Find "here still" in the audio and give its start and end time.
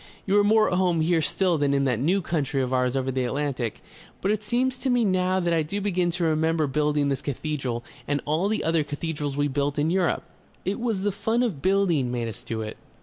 1.01-1.59